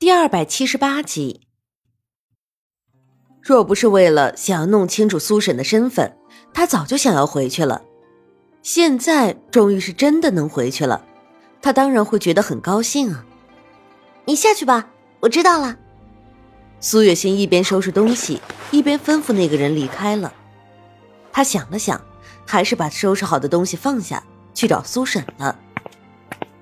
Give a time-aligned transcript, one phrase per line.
[0.00, 1.42] 第二百七十八集。
[3.42, 6.16] 若不是为了想要弄清楚苏婶的身份，
[6.54, 7.82] 他早就想要回去了。
[8.62, 11.04] 现在终于是真的能回去了，
[11.60, 13.26] 他当然会觉得很高兴啊！
[14.24, 14.88] 你下去吧，
[15.20, 15.76] 我知道了。
[16.80, 18.40] 苏月心一边收拾东西，
[18.70, 20.32] 一边吩咐那个人离开了。
[21.30, 22.00] 他想了想，
[22.46, 24.24] 还是把收拾好的东西放下，
[24.54, 25.58] 去找苏婶了。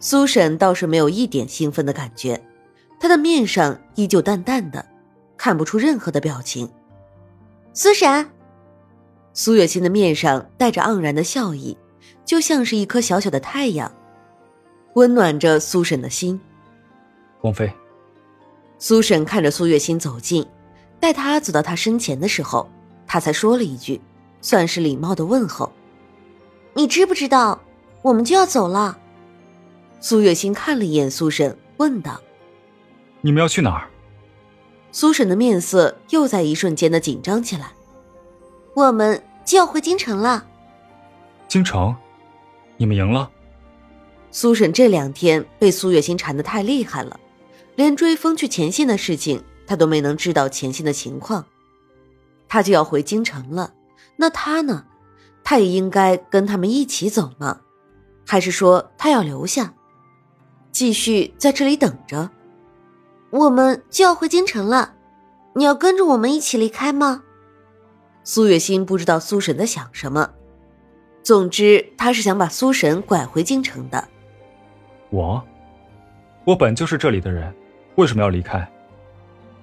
[0.00, 2.42] 苏婶倒是没有一点兴奋的感觉。
[3.00, 4.84] 他的面上依旧淡淡的，
[5.36, 6.68] 看不出任何的表情。
[7.72, 8.28] 苏婶，
[9.32, 11.76] 苏月心的面上带着盎然的笑意，
[12.24, 13.92] 就像是一颗小小的太阳，
[14.94, 16.40] 温暖着苏婶的心。
[17.42, 17.72] 王妃，
[18.78, 20.44] 苏婶看着苏月心走近，
[20.98, 22.68] 待他走到他身前的时候，
[23.06, 24.00] 他才说了一句，
[24.40, 25.72] 算是礼貌的问候
[26.74, 27.60] ：“你知不知道，
[28.02, 28.98] 我们就要走了？”
[30.00, 32.20] 苏月心看了一眼苏婶，问道。
[33.20, 33.88] 你们要去哪儿？
[34.92, 37.72] 苏婶的面色又在一瞬间的紧张起来。
[38.74, 40.46] 我们就要回京城了。
[41.48, 41.94] 京城？
[42.76, 43.30] 你们赢了？
[44.30, 47.18] 苏婶这两天被苏月心缠得太厉害了，
[47.74, 51.44] 连追风去前线的事情，她都没能知道前线的情况。
[52.46, 53.74] 他就要回京城了，
[54.16, 54.86] 那他呢？
[55.44, 57.60] 他也应该跟他们一起走吗？
[58.26, 59.74] 还是说他要留下，
[60.70, 62.30] 继续在这里等着？
[63.30, 64.94] 我们就要回京城了，
[65.54, 67.22] 你要跟着我们一起离开吗？
[68.24, 70.30] 苏月心不知道苏神在想什么，
[71.22, 74.08] 总之他是想把苏神拐回京城的。
[75.10, 75.42] 我，
[76.44, 77.54] 我本就是这里的人，
[77.96, 78.66] 为什么要离开？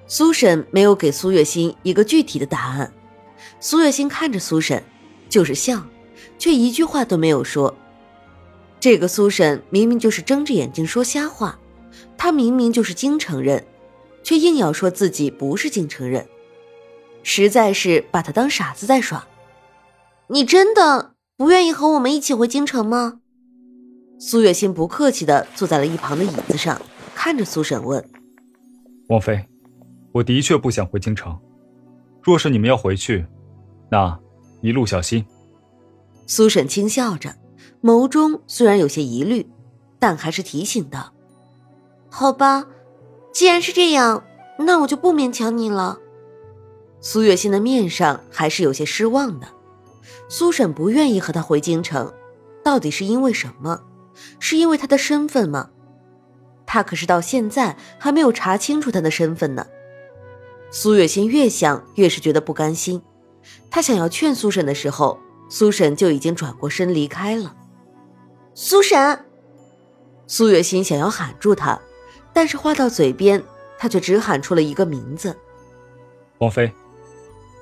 [0.07, 2.91] 苏神没有给苏月心一个具体的答案。
[3.59, 4.83] 苏月心看着苏神，
[5.27, 5.81] 就是笑，
[6.37, 7.75] 却一句话都没有说。
[8.79, 11.57] 这个苏神明明就是睁着眼睛说瞎话。
[12.17, 13.65] 他明明就是京城人，
[14.23, 16.27] 却硬要说自己不是京城人，
[17.23, 19.27] 实在是把他当傻子在耍。
[20.27, 23.19] 你真的不愿意和我们一起回京城吗？
[24.17, 26.81] 苏月心不客气的坐在了一旁的椅子上，
[27.13, 28.03] 看着苏婶问
[29.09, 29.45] ：“王妃，
[30.13, 31.37] 我的确不想回京城。
[32.23, 33.25] 若是你们要回去，
[33.91, 34.17] 那
[34.61, 35.25] 一路小心。”
[36.25, 37.35] 苏婶轻笑着，
[37.83, 39.47] 眸中虽然有些疑虑，
[39.99, 41.13] 但还是提醒道。
[42.17, 42.65] 好吧，
[43.33, 44.23] 既然是这样，
[44.59, 45.99] 那我就不勉强你了。
[47.01, 49.49] 苏月心的面上还是有些失望的。
[50.29, 52.13] 苏婶不愿意和他回京城，
[52.63, 53.81] 到底是因为什么？
[54.39, 55.71] 是因为他的身份吗？
[56.65, 59.67] 他可是到现在还没有查清楚他的身份呢。
[60.71, 63.01] 苏月心越想越是觉得不甘心。
[63.69, 67.53] 他想要劝苏婶的时候，苏婶就已经转过身离开了。
[68.53, 69.25] 苏婶，
[70.27, 71.77] 苏月心想要喊住他。
[72.35, 73.41] 但是话到嘴边，
[73.77, 75.33] 他却只喊出了一个名字
[76.39, 76.69] ：“王妃，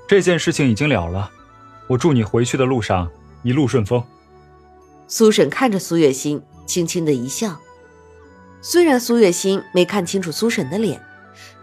[0.07, 1.29] 这件事情已经了了，
[1.88, 3.07] 我祝你回去的路上
[3.44, 4.03] 一路顺风。”
[5.07, 7.59] 苏婶看着苏月心，轻轻的一笑。
[8.61, 11.00] 虽然苏月心没看清楚苏婶的脸，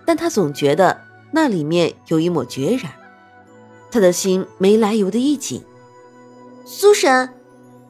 [0.06, 1.00] 但她总觉得
[1.32, 2.92] 那里面有一抹决然，
[3.90, 5.64] 她的心没来由的一紧。
[6.64, 7.34] 苏婶，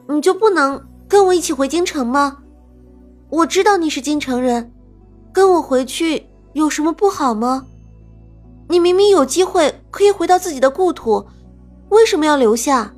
[0.07, 2.39] 你就不能跟我一起回京城吗？
[3.29, 4.73] 我知道你是京城人。
[5.33, 7.65] 跟我回去有什么不好吗？
[8.67, 11.25] 你明明有机会可以回到自己的故土，
[11.89, 12.93] 为什么要留下？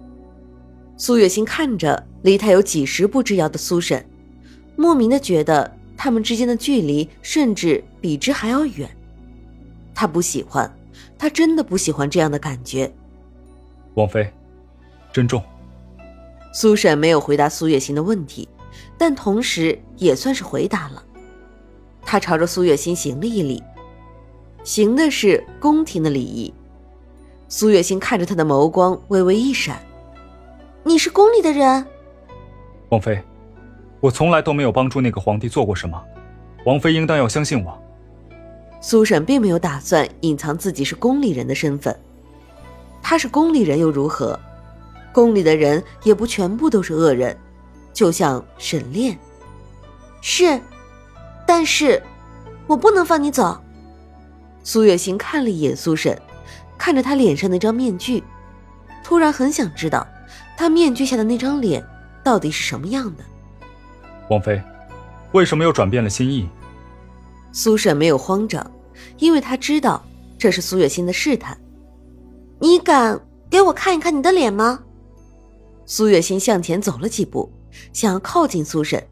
[0.98, 4.06] 苏月心看着离他有几十步之遥的苏婶，
[4.76, 8.90] 莫名的觉得他们之间的距离甚至比之还要远。
[9.96, 10.72] 他不喜欢，
[11.18, 12.92] 他真的不喜欢这样的感觉。
[13.96, 14.32] 王妃，
[15.12, 15.42] 珍重。
[16.54, 18.48] 苏婶没有回答苏月心的问题，
[18.98, 21.04] 但同时也算是回答了。
[22.06, 23.64] 他朝着苏月心行了一礼，
[24.64, 26.54] 行的是宫廷的礼仪。
[27.48, 29.80] 苏月心看着他的眸光微微一闪
[30.84, 31.86] ：“你是宫里的人？”
[32.90, 33.22] 王妃，
[34.00, 36.02] 我从来都没有帮助那个皇帝做过什么，
[36.66, 37.78] 王妃应当要相信我。
[38.82, 41.98] 苏婶并没有打算隐藏自己是宫里人的身份。
[43.02, 44.40] 他是宫里人又如何？
[45.14, 47.38] 宫里的人也不全部都是恶人，
[47.94, 49.18] 就像沈炼，
[50.22, 50.60] 是。
[51.46, 52.02] 但是，
[52.68, 53.62] 我不能放你走。
[54.64, 56.20] 苏月心看了一眼苏沈，
[56.78, 58.24] 看着他脸上那张面具，
[59.04, 60.08] 突然很想知道，
[60.58, 61.86] 他面具下的那张脸
[62.24, 63.24] 到底是什么样的。
[64.30, 64.62] 王妃，
[65.34, 66.48] 为什么又转变了心意？
[67.52, 68.72] 苏沈没有慌张，
[69.18, 70.02] 因为他知道
[70.38, 71.58] 这是苏月心的试探。
[72.60, 73.20] 你敢
[73.50, 74.80] 给我看一看你的脸吗？
[75.86, 77.52] 苏月心向前走了几步，
[77.92, 79.06] 想要靠近苏婶。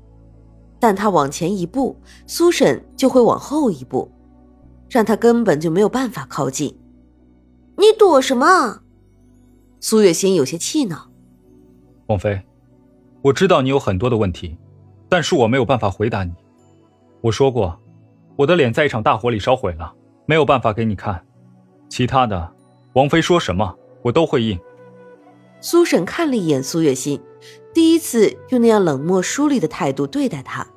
[0.82, 1.96] 但他往前一步，
[2.26, 4.12] 苏婶就会往后一步，
[4.90, 6.76] 让他根本就没有办法靠近。
[7.78, 8.82] 你躲什么？
[9.80, 11.08] 苏月心有些气恼。
[12.08, 12.42] 王妃，
[13.22, 14.58] 我知道你有很多的问题，
[15.08, 16.34] 但是我没有办法回答你。
[17.22, 17.80] 我说过，
[18.36, 19.94] 我的脸在一场大火里烧毁了，
[20.26, 21.24] 没有办法给你看。
[21.90, 22.52] 其他的，
[22.94, 24.60] 王妃说什么我都会应。
[25.60, 27.22] 苏婶看了一眼苏月心，
[27.74, 30.68] 第一次用那样冷漠疏离的态度对待他。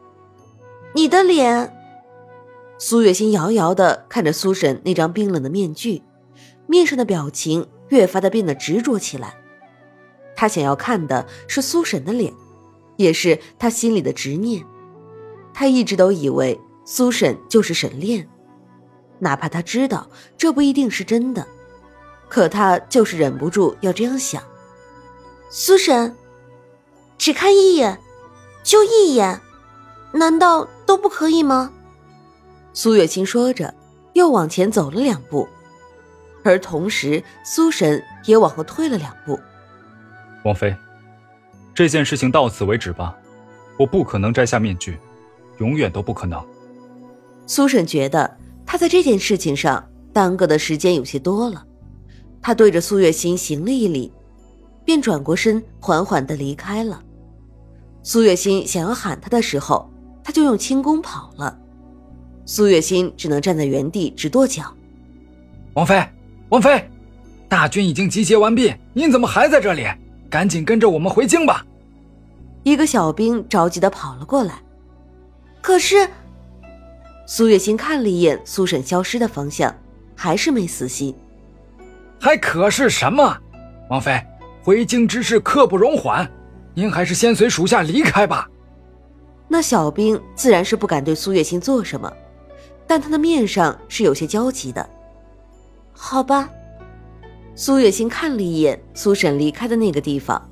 [0.94, 1.73] 你的脸。
[2.76, 6.02] 苏月心遥遥的看着苏婶那张冰冷的面具，
[6.67, 9.37] 面上的表情越发的变得执着起来。
[10.37, 12.35] 他想要看的是苏婶的脸，
[12.96, 14.64] 也是他心里的执念。
[15.55, 18.29] 他一直都以为苏婶就是沈炼，
[19.20, 21.46] 哪怕他知道这不一定是真的，
[22.29, 24.43] 可他就是忍不住要这样想。
[25.49, 26.14] 苏婶，
[27.19, 27.99] 只看一眼，
[28.62, 29.40] 就一眼，
[30.12, 31.72] 难道都不可以吗？
[32.72, 33.72] 苏月清说着，
[34.14, 35.49] 又往前走了两步，
[36.43, 39.38] 而同时，苏婶也往后退了两步。
[40.44, 40.75] 王妃，
[41.75, 43.17] 这件事情到此为止吧，
[43.78, 44.99] 我不可能摘下面具。
[45.58, 46.44] 永远都不可能。
[47.46, 48.37] 苏婶觉得
[48.67, 51.64] 他在这件事情上耽搁的时间有些多了，
[52.43, 54.12] 他对着苏月心行了一礼，
[54.84, 57.02] 便转过身，缓缓的离开了。
[58.02, 59.90] 苏月心想要喊他的时候，
[60.22, 61.58] 他就用轻功跑了。
[62.44, 64.75] 苏月心只能站在原地直跺脚。
[65.72, 66.06] 王妃，
[66.50, 66.88] 王妃，
[67.48, 69.86] 大军已经集结完毕，您怎么还在这里？
[70.31, 71.64] 赶紧跟着我们回京吧！
[72.62, 74.60] 一个小兵着急的跑了过来。
[75.62, 76.08] 可是，
[77.26, 79.75] 苏月心看了一眼苏婶消失的方向，
[80.14, 81.14] 还是没死心。
[82.20, 83.36] 还可是什么？
[83.88, 84.20] 王妃，
[84.64, 86.26] 回京之事刻不容缓，
[86.72, 88.49] 您还是先随属下离开吧。
[89.46, 92.11] 那小兵自然是不敢对苏月心做什么，
[92.87, 94.88] 但他的面上是有些焦急的。
[95.93, 96.49] 好吧。
[97.55, 100.43] 苏月心看了一眼苏婶离开的那个地方，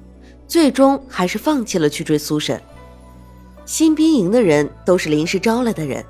[0.46, 2.60] 最终还是放弃了去追苏婶。
[3.64, 6.04] 新兵营的人都是临时招来的人，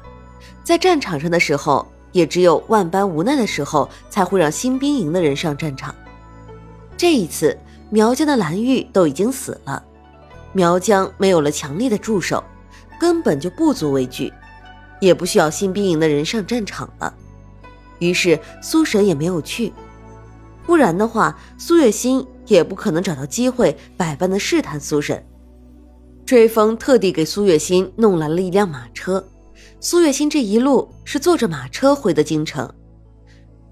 [0.64, 5.94] 在战场上的时候，也只有万般无奈的时候才会让新兵营的人上战场。
[6.96, 7.56] 这一次，
[7.92, 9.84] 苗疆的蓝玉都已经死了，
[10.54, 12.42] 苗疆没有了强力的助手，
[12.98, 14.32] 根本就不足为惧，
[14.98, 17.12] 也不需要新兵营的人上战场了。
[17.98, 19.70] 于是苏神也没有去，
[20.64, 25.22] 不然的话，苏月心也不可能找到机会百般的试探苏神。
[26.24, 29.22] 追风特地给苏月心弄来了一辆马车，
[29.80, 32.72] 苏月心这一路是坐着马车回的京城，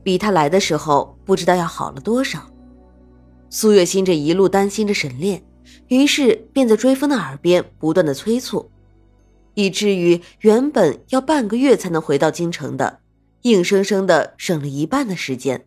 [0.02, 2.49] 比他来的时候不知道要好了多少。
[3.50, 5.44] 苏月心这一路担心着沈炼，
[5.88, 8.70] 于是便在追风的耳边不断的催促，
[9.54, 13.00] 以至于原本要半个月才能回到京城的，
[13.42, 15.66] 硬生生的省了一半的时间。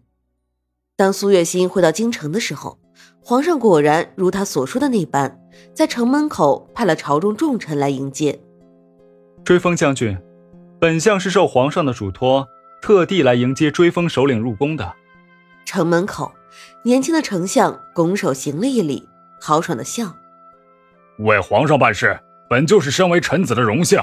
[0.95, 2.80] 当苏月心回到京城的时候。
[3.25, 5.39] 皇上果然如他所说的那般，
[5.74, 8.38] 在城门口派了朝中重臣来迎接。
[9.45, 10.18] 追风将军，
[10.77, 12.45] 本相是受皇上的嘱托，
[12.81, 14.94] 特地来迎接追风首领入宫的。
[15.63, 16.30] 城门口，
[16.83, 19.07] 年轻的丞相拱手行了一礼，
[19.39, 20.15] 豪爽的笑
[21.19, 22.19] ：“为皇上办事，
[22.50, 24.00] 本就是身为臣子的荣幸，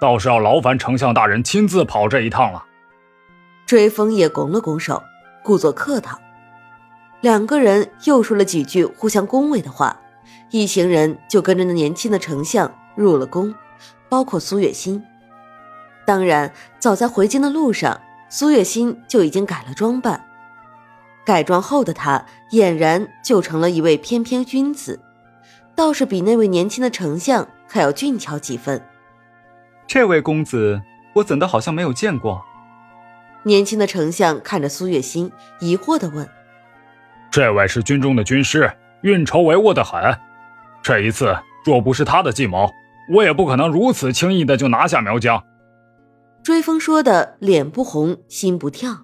[0.00, 2.64] 倒是要劳烦丞相大人亲自跑这一趟了。”
[3.66, 5.02] 追风也拱了拱手，
[5.42, 6.18] 故作客套。
[7.20, 10.00] 两个人又说了几句互相恭维的话，
[10.50, 13.54] 一行人就跟着那年轻的丞相入了宫，
[14.08, 15.02] 包括苏月心。
[16.06, 20.27] 当然，早在回京的路上，苏月心就已经改了装扮。
[21.28, 24.98] 改装后的他俨然就成了一位翩翩君子，
[25.76, 28.82] 倒是比那位年轻的丞相还要俊俏几分。
[29.86, 30.80] 这位公子，
[31.16, 32.42] 我怎的好像没有见过？
[33.42, 35.30] 年轻的丞相看着苏月心，
[35.60, 36.26] 疑惑的问。
[37.30, 40.00] 这位是军中的军师，运筹帷幄的很。
[40.82, 42.70] 这一次若不是他的计谋，
[43.12, 45.44] 我也不可能如此轻易的就拿下苗疆。
[46.42, 49.02] 追风说的脸不红心不跳。